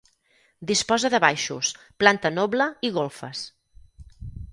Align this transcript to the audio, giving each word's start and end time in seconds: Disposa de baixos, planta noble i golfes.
Disposa 0.69 1.11
de 1.13 1.19
baixos, 1.25 1.69
planta 2.03 2.31
noble 2.39 2.67
i 2.89 2.91
golfes. 2.97 3.45